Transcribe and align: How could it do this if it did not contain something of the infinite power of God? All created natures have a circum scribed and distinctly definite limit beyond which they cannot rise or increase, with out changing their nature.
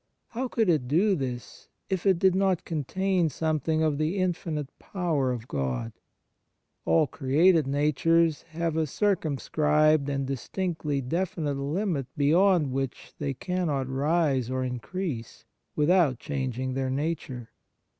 How 0.29 0.47
could 0.47 0.67
it 0.67 0.87
do 0.87 1.15
this 1.15 1.67
if 1.87 2.07
it 2.07 2.17
did 2.17 2.33
not 2.33 2.65
contain 2.65 3.29
something 3.29 3.83
of 3.83 3.99
the 3.99 4.17
infinite 4.17 4.69
power 4.79 5.31
of 5.31 5.47
God? 5.47 5.93
All 6.85 7.05
created 7.05 7.67
natures 7.67 8.41
have 8.49 8.75
a 8.75 8.87
circum 8.87 9.37
scribed 9.37 10.09
and 10.09 10.25
distinctly 10.25 11.01
definite 11.01 11.53
limit 11.61 12.07
beyond 12.17 12.71
which 12.71 13.13
they 13.19 13.35
cannot 13.35 13.87
rise 13.87 14.49
or 14.49 14.63
increase, 14.63 15.45
with 15.75 15.91
out 15.91 16.17
changing 16.17 16.73
their 16.73 16.89
nature. 16.89 17.51